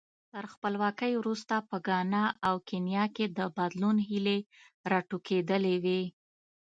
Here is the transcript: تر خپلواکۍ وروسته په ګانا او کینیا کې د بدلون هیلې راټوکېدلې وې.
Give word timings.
تر 0.31 0.43
خپلواکۍ 0.53 1.13
وروسته 1.17 1.55
په 1.69 1.75
ګانا 1.87 2.23
او 2.47 2.55
کینیا 2.67 3.05
کې 3.15 3.25
د 3.37 3.39
بدلون 3.57 3.97
هیلې 4.07 4.37
راټوکېدلې 4.91 5.75
وې. 5.83 6.01